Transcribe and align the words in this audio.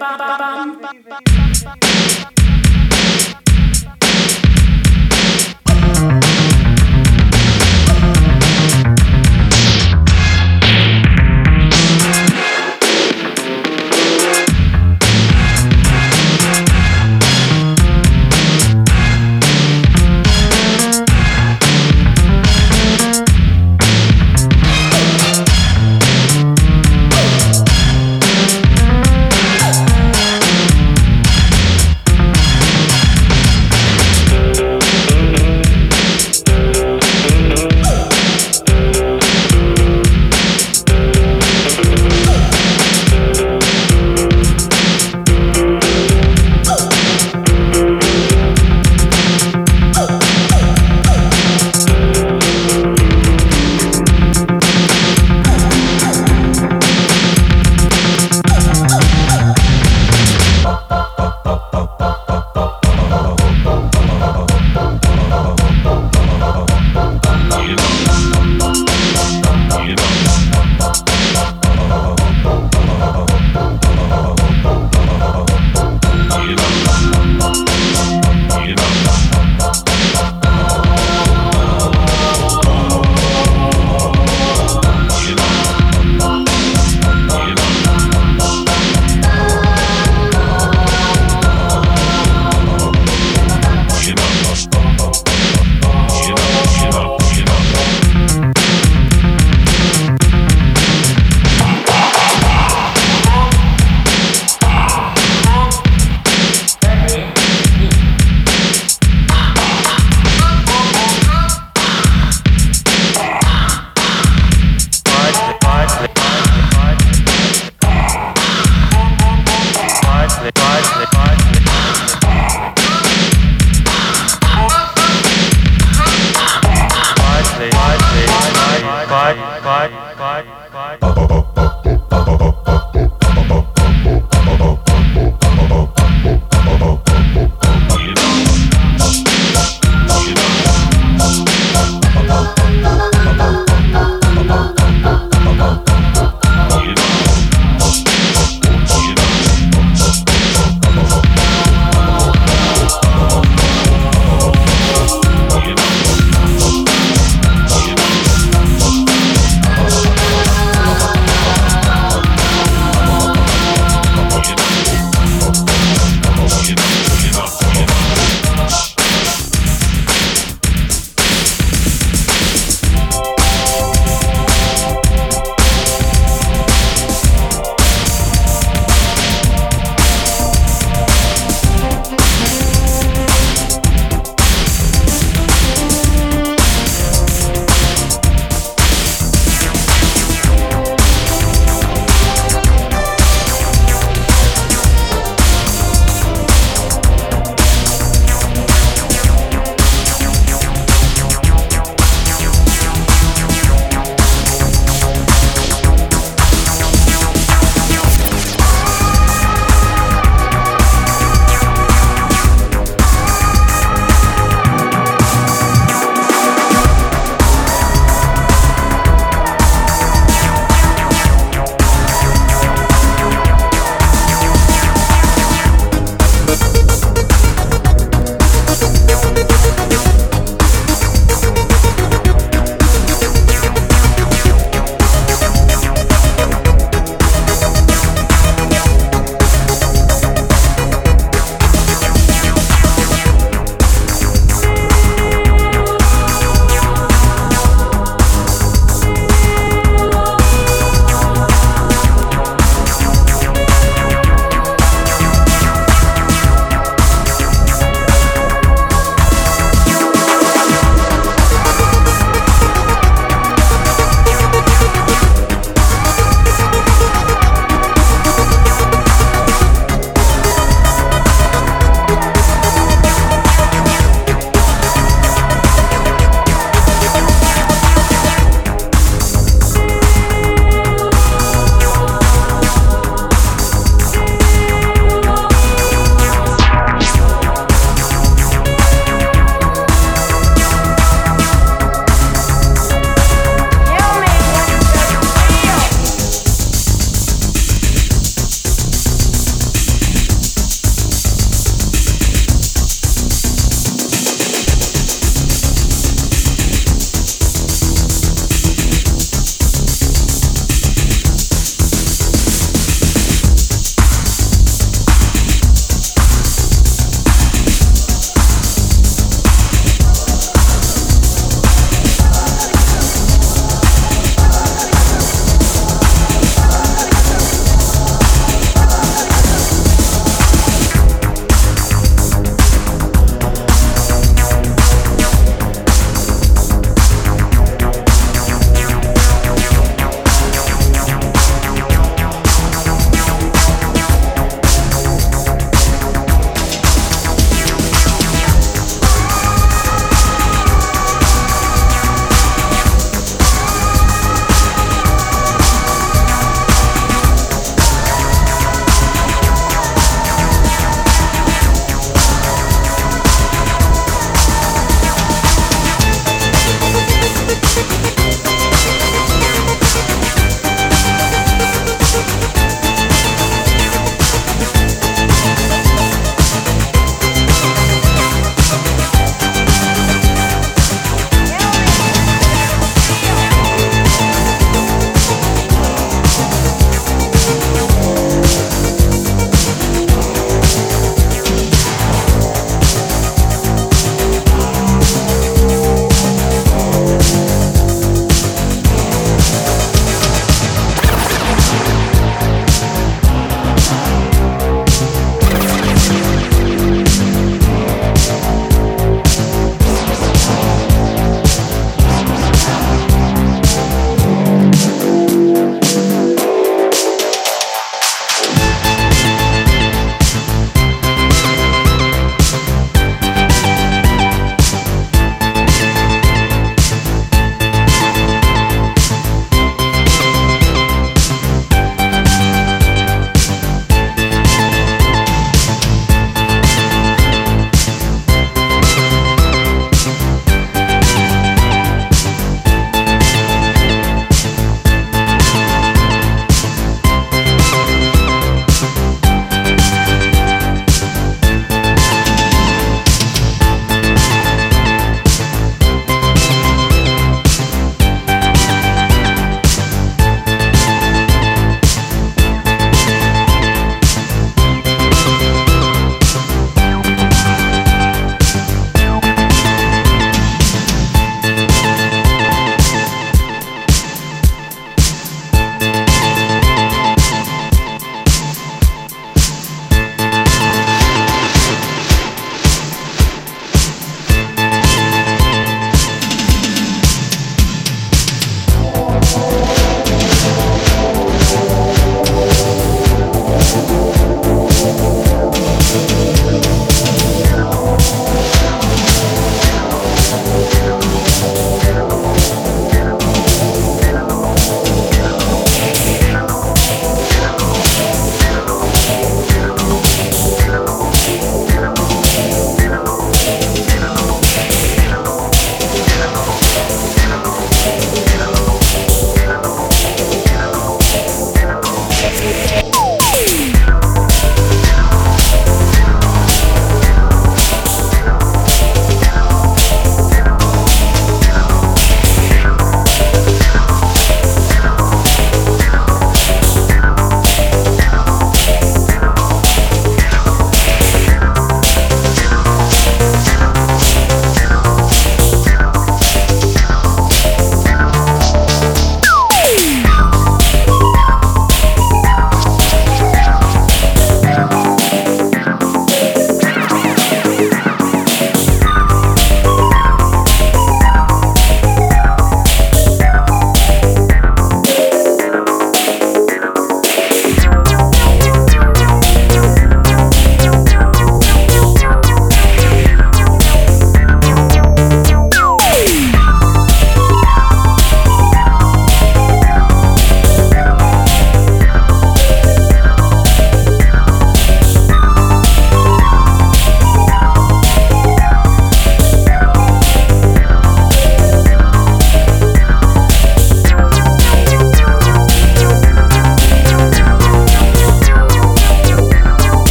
bum, 0.00 0.18
bum, 0.18 0.80
bum, 0.80 1.02
bum. 1.08 1.39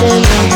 passion 0.00 0.47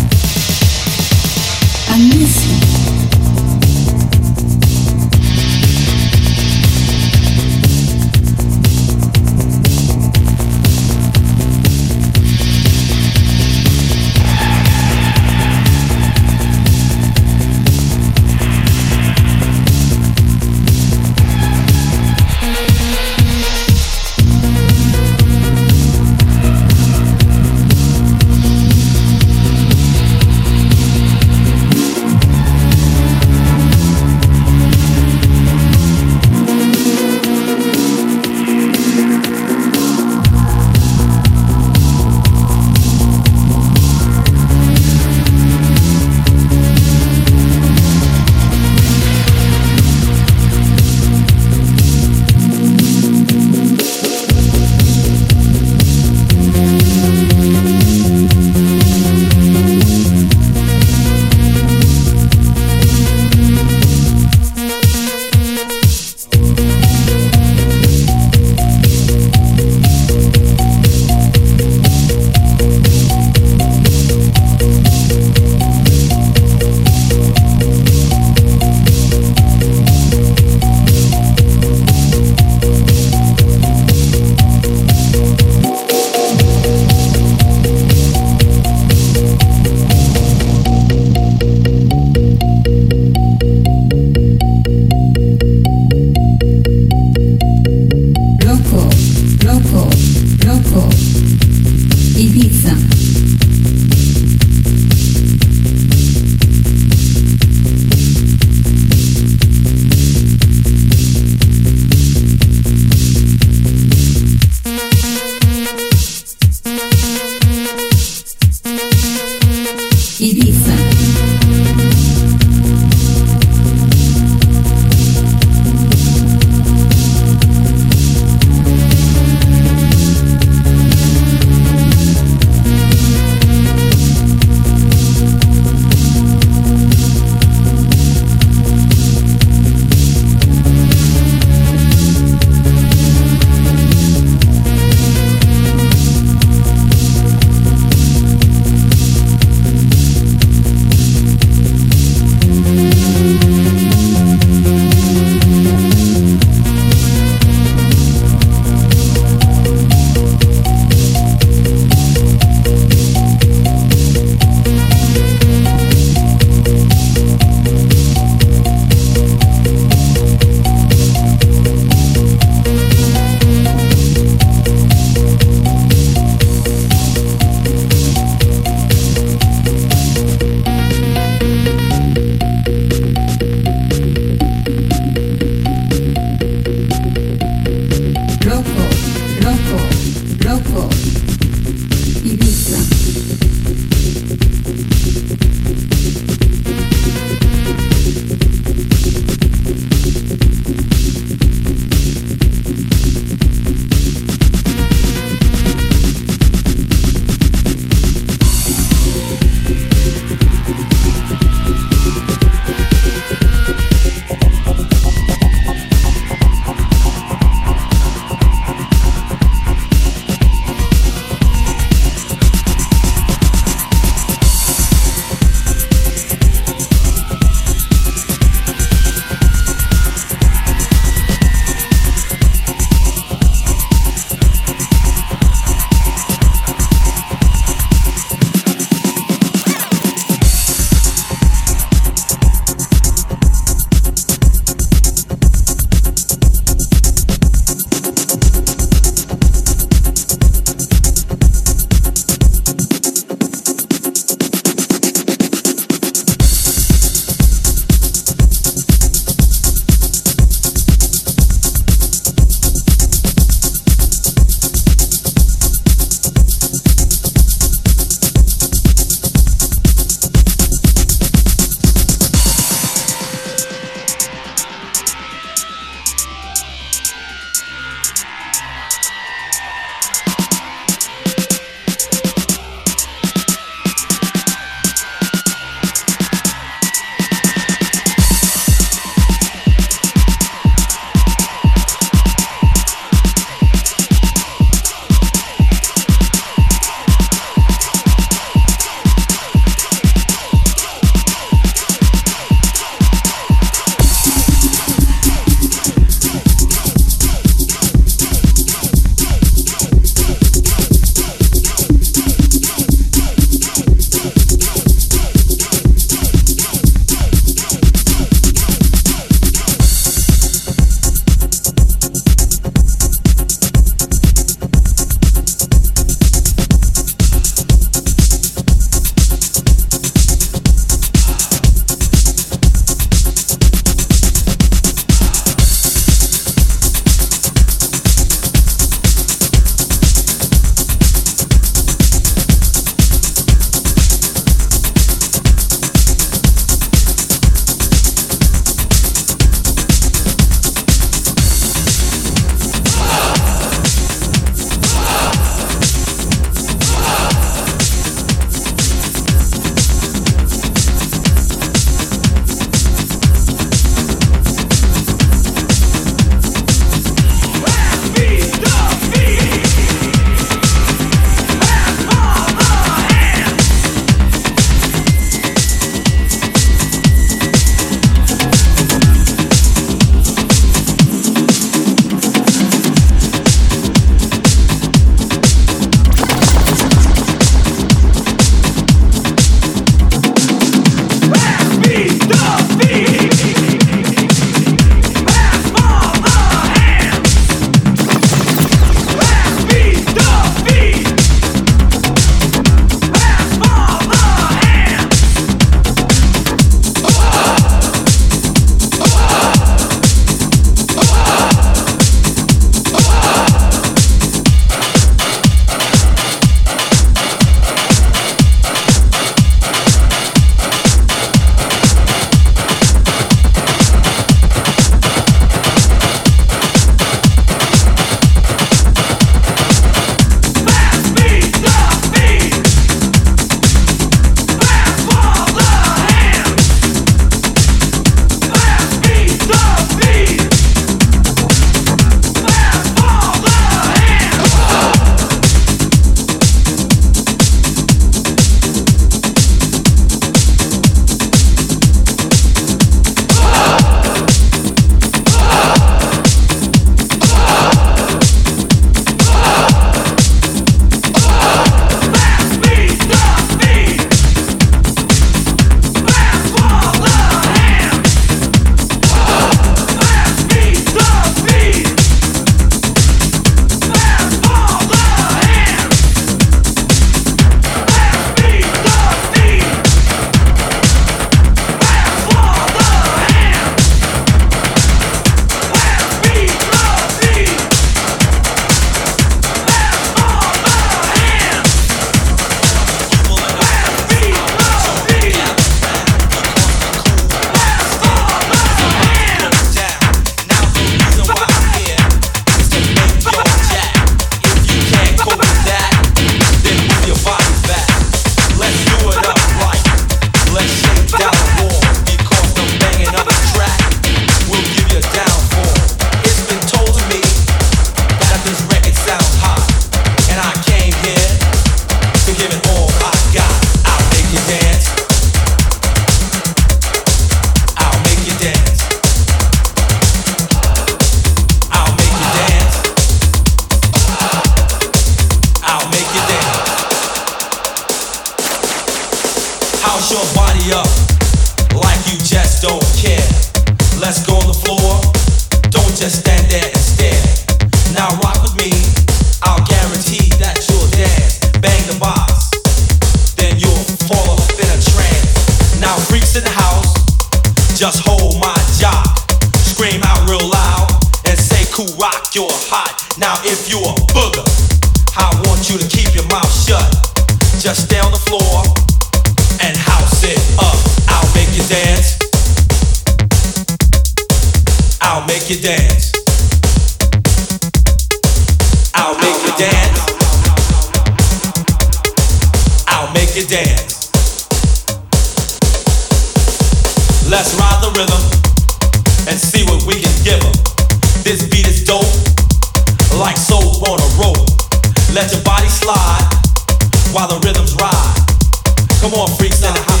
more 599.12 599.28
freaks 599.36 599.60
than 599.60 599.76
the 599.76 599.84
hot. 599.84 600.00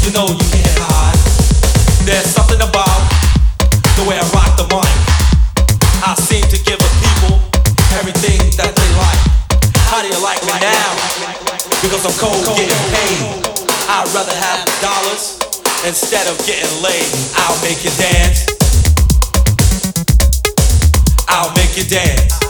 You 0.00 0.10
know 0.16 0.24
you 0.24 0.46
can't 0.48 0.80
hide. 0.88 1.20
There's 2.08 2.24
something 2.24 2.56
about 2.56 3.04
the 4.00 4.08
way 4.08 4.16
I 4.16 4.24
rock 4.32 4.56
the 4.56 4.64
mic. 4.72 4.88
I 6.00 6.16
seem 6.24 6.40
to 6.48 6.56
give 6.64 6.80
the 6.80 6.92
people 7.04 7.36
everything 8.00 8.40
that 8.56 8.72
they 8.72 8.88
like. 8.96 9.20
How 9.92 10.00
do 10.00 10.08
you 10.08 10.16
like 10.24 10.40
me 10.48 10.56
now? 10.64 10.96
Because 11.84 12.08
I'm 12.08 12.16
cold, 12.16 12.40
getting 12.56 12.72
paid. 12.88 13.20
I'd 13.84 14.08
rather 14.16 14.32
have 14.32 14.64
dollars 14.80 15.36
instead 15.84 16.24
of 16.24 16.40
getting 16.48 16.72
laid. 16.80 17.12
I'll 17.36 17.60
make 17.60 17.84
you 17.84 17.92
dance. 18.00 18.48
I'll 21.28 21.52
make 21.52 21.76
you 21.76 21.84
dance. 21.84 22.45